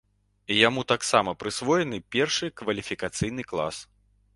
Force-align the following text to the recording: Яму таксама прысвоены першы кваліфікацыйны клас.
Яму 0.67 0.83
таксама 0.93 1.35
прысвоены 1.43 2.03
першы 2.19 2.53
кваліфікацыйны 2.63 3.41
клас. 3.55 3.75